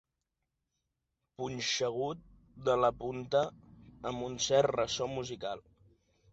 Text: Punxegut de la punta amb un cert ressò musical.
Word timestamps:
Punxegut 1.41 2.25
de 2.71 2.79
la 2.85 2.91
punta 3.03 3.45
amb 4.13 4.29
un 4.31 4.41
cert 4.49 4.77
ressò 4.81 5.13
musical. 5.17 5.67